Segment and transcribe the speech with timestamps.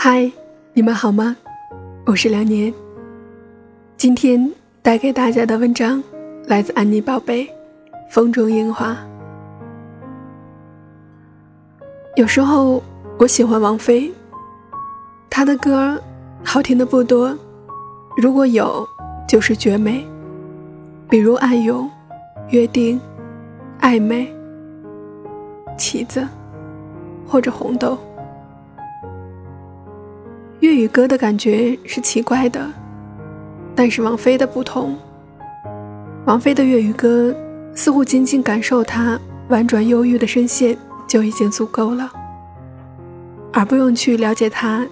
[0.00, 0.30] 嗨，
[0.74, 1.36] 你们好吗？
[2.06, 2.72] 我是梁年。
[3.96, 4.48] 今天
[4.80, 6.00] 带给大家的文章
[6.46, 7.44] 来自安妮宝贝，
[8.08, 8.92] 《风中樱花》。
[12.14, 12.80] 有时候
[13.18, 14.08] 我喜欢王菲，
[15.28, 16.00] 她的歌
[16.44, 17.36] 好听的不多，
[18.16, 18.88] 如果有
[19.26, 20.06] 就是绝美，
[21.10, 21.80] 比如《暗涌》
[22.50, 23.00] 《约定》
[23.84, 24.32] 《暧昧》
[25.76, 26.20] 《棋子》
[27.26, 27.94] 或者《红豆》。
[30.78, 32.64] 粤语歌的感觉是奇怪的，
[33.74, 34.96] 但是王菲的不同。
[36.24, 37.34] 王菲的粤语歌
[37.74, 40.78] 似乎仅仅感受她婉转忧郁的声线
[41.08, 42.08] 就已经足够了，
[43.52, 44.86] 而不用去了解她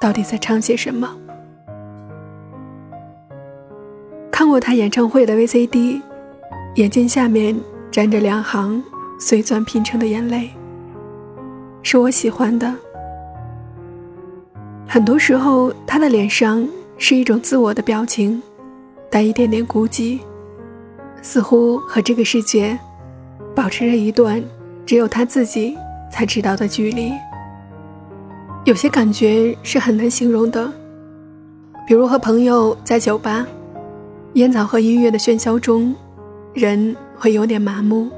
[0.00, 1.12] 到底在唱些什么。
[4.30, 6.00] 看过她演唱会的 VCD，
[6.76, 7.58] 眼睛下面
[7.90, 8.80] 沾着两行
[9.18, 10.50] 碎钻拼成的眼泪，
[11.82, 12.72] 是我喜欢的。
[14.92, 18.42] 很多时候，他的脸上是一种自我的表情，
[19.08, 20.18] 带一点点孤寂，
[21.22, 22.78] 似乎和这个世界
[23.54, 24.44] 保持着一段
[24.84, 25.74] 只有他自己
[26.10, 27.10] 才知道的距离。
[28.66, 30.70] 有些感觉是很难形容的，
[31.86, 33.46] 比如和朋友在酒吧，
[34.34, 35.94] 烟草和音乐的喧嚣中，
[36.52, 38.10] 人会有点麻木。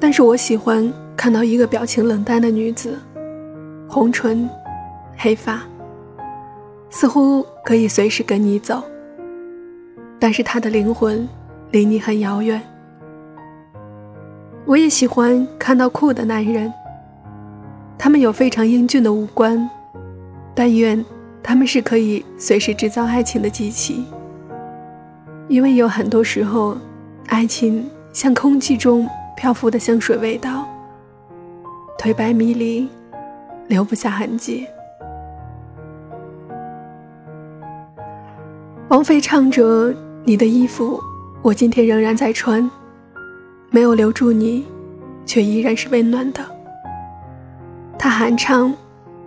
[0.00, 2.98] 但是我喜欢看到一个表情冷淡的女子，
[3.86, 4.48] 红唇。
[5.16, 5.60] 黑发，
[6.90, 8.82] 似乎可以随时跟你走，
[10.18, 11.28] 但是他的灵魂
[11.70, 12.60] 离你很遥远。
[14.66, 16.72] 我也喜欢看到酷的男人，
[17.96, 19.68] 他们有非常英俊的五官，
[20.54, 21.04] 但愿
[21.42, 24.04] 他们是可以随时制造爱情的机器，
[25.48, 26.76] 因为有很多时候，
[27.28, 30.66] 爱情像空气中漂浮的香水味道，
[31.98, 32.88] 颓败迷离，
[33.68, 34.66] 留不下痕迹。
[38.88, 39.92] 王菲唱着
[40.22, 41.02] ：“你的衣服，
[41.42, 42.70] 我今天仍然在穿，
[43.68, 44.64] 没有留住你，
[45.24, 46.40] 却依然是温暖的。”
[47.98, 48.72] 她还唱：“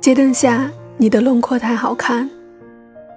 [0.00, 2.30] 街灯下，你的轮廓太好看，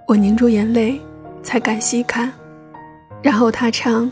[0.08, 1.00] 我凝住眼泪
[1.44, 2.32] 才敢细看。”
[3.22, 4.12] 然后她唱：“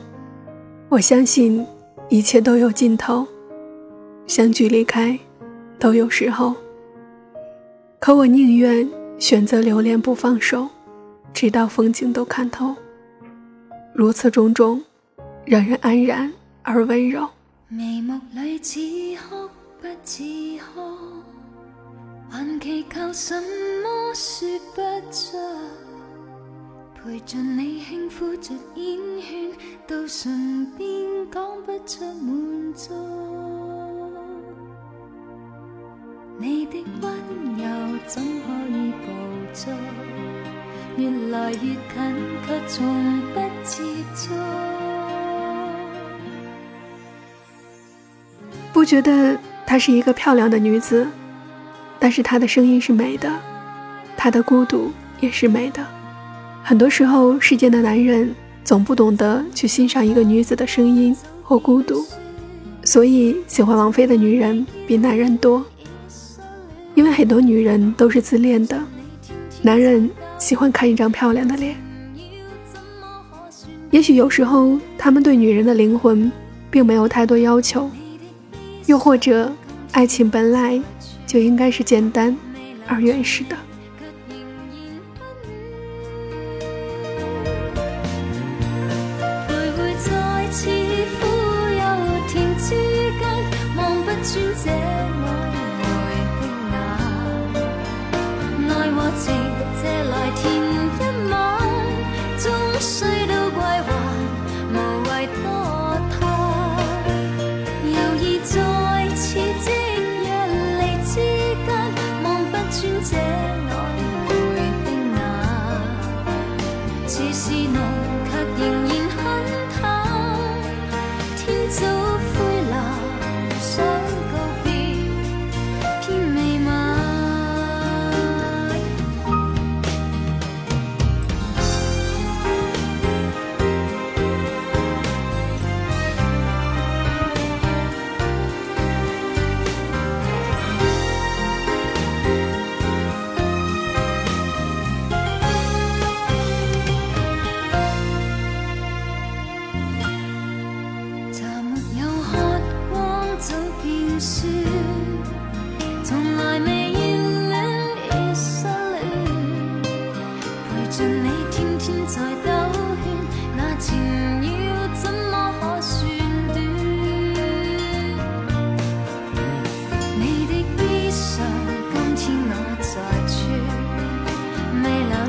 [0.89, 1.65] 我相信
[2.09, 3.25] 一切都有尽头，
[4.27, 5.17] 相聚离开
[5.79, 6.53] 都有时候，
[7.97, 10.67] 可我宁愿选择留恋不放手。”
[11.33, 12.75] 直到风景都看透，
[13.93, 14.81] 如此种种，
[15.45, 16.31] 让人安然
[16.61, 17.27] 而温柔。
[17.67, 18.79] 眉目里似
[19.17, 19.49] 哭
[19.81, 20.23] 不似
[20.73, 20.81] 哭，
[22.29, 23.41] 还祈求什
[23.81, 24.81] 么说不
[25.11, 25.37] 出。
[27.03, 29.51] 陪着你轻呼着烟圈，
[29.87, 30.87] 到唇边
[31.31, 32.93] 讲不出满足。
[36.37, 37.11] 你的温
[37.57, 39.07] 柔怎可以捕
[39.53, 39.73] 捉？
[40.97, 41.77] 越来越近，
[42.45, 43.81] 却从不接
[44.15, 44.33] 触。
[48.73, 51.07] 不觉得她是一个漂亮的女子，
[51.99, 53.31] 但是她的声音是美的，
[54.17, 55.85] 她的孤独也是美的。
[56.63, 62.05] 很多时候，世间的男人总不懂得去欣赏一个女子的声音或孤独，
[62.83, 65.65] 所以喜欢王菲的女人比男人多。
[66.93, 68.77] 因为很多女人都是自恋的，
[69.61, 70.09] 男人。
[70.41, 71.75] 喜欢看一张漂亮的脸，
[73.91, 76.31] 也许有时候他们对女人的灵魂
[76.71, 77.87] 并没有太多要求，
[78.87, 79.53] 又或者
[79.91, 80.81] 爱情本来
[81.27, 82.35] 就应该是简单
[82.87, 83.55] 而原始的。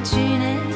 [0.05, 0.72] 住你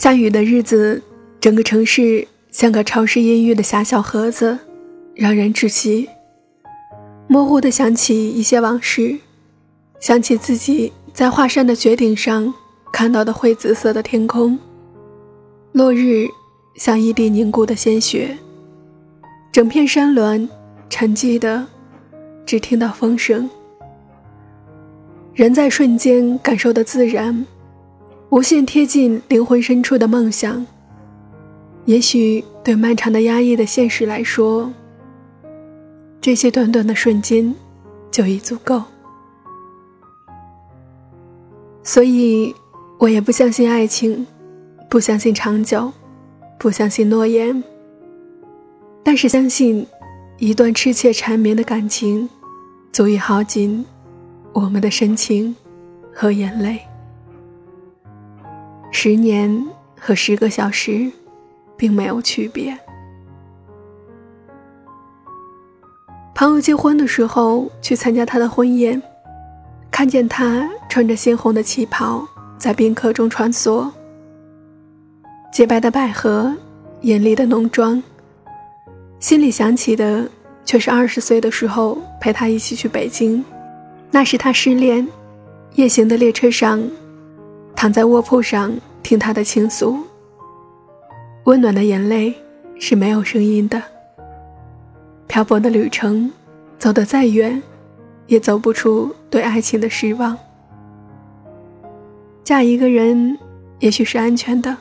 [0.00, 1.02] 下雨的日子，
[1.38, 4.58] 整个城市像个潮湿阴郁的狭小盒子，
[5.14, 6.08] 让人窒息。
[7.28, 9.18] 模糊的想起一些往事，
[10.00, 12.54] 想起自己在华山的绝顶上
[12.90, 14.58] 看到的灰紫色的天空，
[15.72, 16.26] 落日
[16.76, 18.38] 像一滴凝固的鲜血，
[19.52, 20.48] 整片山峦
[20.88, 21.66] 沉寂的，
[22.46, 23.50] 只听到风声。
[25.34, 27.44] 人在瞬间感受的自然。
[28.30, 30.64] 无限贴近灵魂深处的梦想，
[31.84, 34.72] 也许对漫长的压抑的现实来说，
[36.20, 37.52] 这些短短的瞬间
[38.08, 38.80] 就已足够。
[41.82, 42.54] 所以，
[42.98, 44.24] 我也不相信爱情，
[44.88, 45.92] 不相信长久，
[46.56, 47.60] 不相信诺言，
[49.02, 49.84] 但是相信
[50.38, 52.30] 一段痴切缠绵的感情，
[52.92, 53.84] 足以耗尽
[54.52, 55.56] 我们的深情
[56.14, 56.80] 和眼泪。
[58.90, 59.66] 十年
[59.98, 61.10] 和十个小时，
[61.76, 62.76] 并没有区别。
[66.34, 69.00] 朋友结婚的时候去参加他的婚宴，
[69.90, 72.26] 看见他穿着鲜红的旗袍
[72.58, 73.90] 在宾客中穿梭，
[75.52, 76.54] 洁白的百合，
[77.02, 78.02] 艳丽的浓妆，
[79.18, 80.28] 心里想起的
[80.64, 83.44] 却是二十岁的时候陪他一起去北京，
[84.10, 85.06] 那时他失恋，
[85.74, 86.82] 夜行的列车上。
[87.80, 88.70] 躺在卧铺上
[89.02, 89.96] 听他的倾诉，
[91.44, 92.34] 温暖的眼泪
[92.78, 93.82] 是没有声音的。
[95.26, 96.30] 漂泊的旅程，
[96.78, 97.62] 走得再远，
[98.26, 100.36] 也走不出对爱情的失望。
[102.44, 103.38] 嫁一个人，
[103.78, 104.76] 也许是安全的。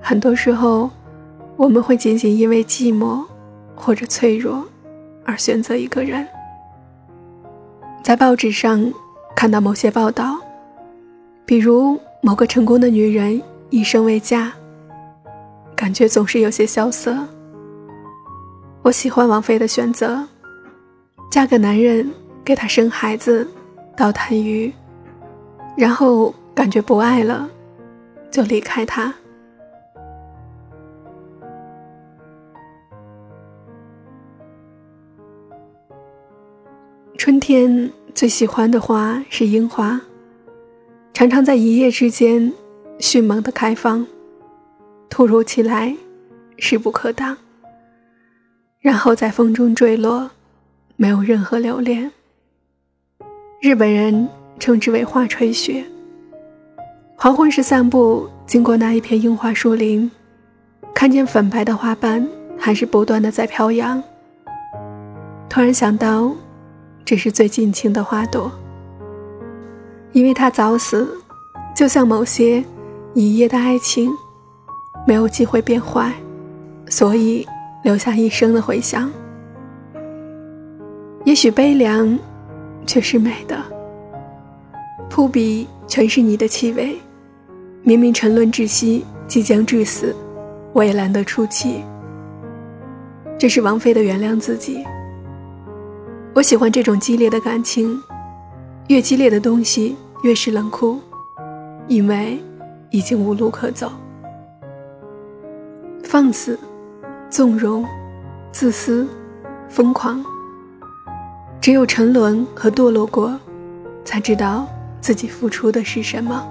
[0.00, 0.90] 很多时候，
[1.54, 3.24] 我们会仅仅因为寂寞
[3.76, 4.64] 或者脆弱，
[5.24, 6.26] 而选择一个人。
[8.02, 8.92] 在报纸上
[9.36, 10.41] 看到某些报道。
[11.52, 14.50] 比如某个成功的女人一生未嫁，
[15.76, 17.14] 感觉总是有些萧瑟。
[18.80, 20.26] 我喜欢王菲的选择，
[21.30, 22.10] 嫁个男人，
[22.42, 23.46] 给他生孩子，
[23.94, 24.72] 倒谈鱼，
[25.76, 27.46] 然后感觉不爱了，
[28.30, 29.12] 就离开他。
[37.18, 40.00] 春天最喜欢的花是樱花。
[41.22, 42.52] 常常在一夜之间
[42.98, 44.04] 迅猛的开放，
[45.08, 45.94] 突如其来，
[46.58, 47.36] 势不可挡，
[48.80, 50.28] 然后在风中坠落，
[50.96, 52.10] 没有任何留恋。
[53.60, 55.84] 日本人称之为“花吹雪”。
[57.14, 60.10] 黄昏时散步，经过那一片樱花树林，
[60.92, 64.02] 看见粉白的花瓣还是不断的在飘扬。
[65.48, 66.34] 突然想到，
[67.04, 68.50] 这是最尽情的花朵。
[70.12, 71.18] 因为他早死，
[71.74, 72.62] 就像某些
[73.14, 74.10] 一夜的爱情，
[75.06, 76.12] 没有机会变坏，
[76.88, 77.46] 所以
[77.82, 79.10] 留下一生的回响。
[81.24, 82.18] 也许悲凉，
[82.86, 83.58] 却是美的。
[85.08, 86.96] 扑鼻全是你的气味，
[87.82, 90.14] 明明沉沦窒息，即将致死，
[90.72, 91.82] 我也懒得出气。
[93.38, 94.84] 这是王菲的原谅自己。
[96.34, 97.98] 我喜欢这种激烈的感情。
[98.92, 101.00] 越激烈的东西越是冷酷，
[101.88, 102.38] 因为
[102.90, 103.90] 已经无路可走。
[106.04, 106.58] 放肆、
[107.30, 107.86] 纵容、
[108.52, 109.08] 自私、
[109.66, 110.22] 疯狂，
[111.58, 113.34] 只有沉沦和堕落过，
[114.04, 114.66] 才知道
[115.00, 116.46] 自己付出的是什么。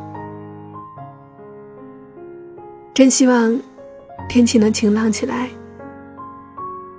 [2.91, 3.55] 真希望
[4.27, 5.47] 天气能晴朗起来。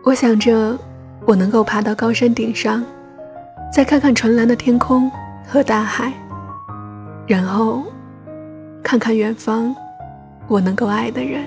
[0.05, 0.79] 我想着，
[1.27, 2.85] 我能够爬到高山顶上，
[3.75, 5.11] 再看看纯蓝的天空。
[5.47, 6.13] 和大海，
[7.27, 7.83] 然后
[8.83, 9.75] 看看远方，
[10.49, 11.43] 我能够爱的人。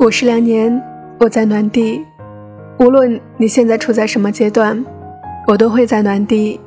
[0.00, 0.82] 五十两年，
[1.20, 2.04] 我在暖地，
[2.78, 4.84] 无论你现在处在什么阶段，
[5.46, 6.58] 我都会在暖地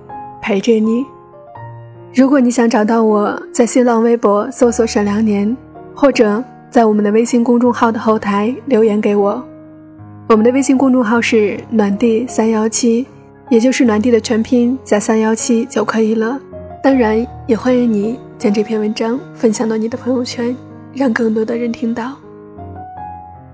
[0.41, 1.05] 陪着你。
[2.13, 5.57] 如果你想找到我，在新浪微博搜索“沈良年”，
[5.93, 9.43] 或者在我们的微信公众号的后台留言给我。
[10.27, 13.05] 我们的微信公众号是暖地三幺七，
[13.47, 16.39] 也就是暖地的全拼加三幺七就可以了。
[16.81, 20.57] 当然，也欢迎你将这篇文章分享到你的朋友圈，
[20.95, 22.17] 让更多的人听到。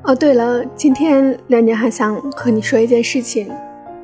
[0.03, 3.51] 哦，对了，今天亮娘还想和你说一件事情，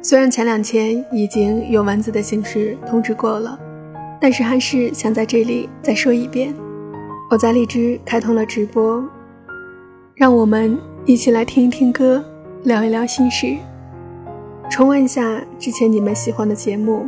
[0.02, 3.58] 虽然前两天已经用文字的形式通知过了，
[4.20, 6.54] 但是还是想在这里再说一遍。
[7.32, 9.02] 我在荔枝开通了直播，
[10.16, 12.22] 让我们一起来听一听歌。
[12.68, 13.56] 聊一聊心事，
[14.70, 17.08] 重温一下之前你们喜欢的节目，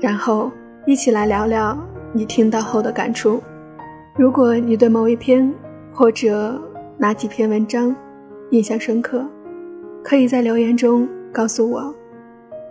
[0.00, 0.48] 然后
[0.86, 1.76] 一起来聊聊
[2.12, 3.42] 你听到后的感触。
[4.16, 5.52] 如果你对某一篇
[5.92, 6.56] 或者
[6.98, 7.92] 哪几篇文章
[8.52, 9.28] 印象深刻，
[10.04, 11.92] 可以在留言中告诉我，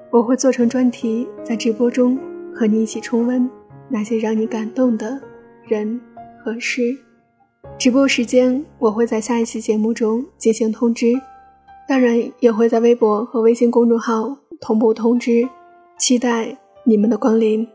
[0.09, 2.17] 我会做成专题，在直播中
[2.55, 3.49] 和你一起重温
[3.89, 5.19] 那些让你感动的
[5.67, 5.99] 人
[6.41, 6.97] 和事。
[7.77, 11.07] 直播时间我会在下一期节目中进行通知，
[11.87, 15.47] 当然也会在微博和微信公众号同步通知，
[15.99, 17.67] 期待你们的光临。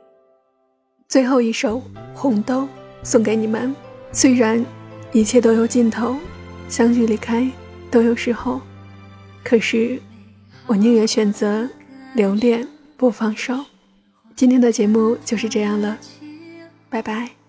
[1.09, 1.76] 最后一首
[2.14, 2.62] 《红豆》
[3.02, 3.75] 送给你们。
[4.12, 4.64] 虽然
[5.12, 6.17] 一切都有尽头，
[6.69, 7.49] 相聚离开
[7.90, 8.61] 都有时候，
[9.45, 10.00] 可是
[10.67, 11.69] 我宁愿选择
[12.14, 13.55] 留恋不放手。
[14.35, 15.99] 今天的节目就是这样了，
[16.88, 17.39] 拜拜。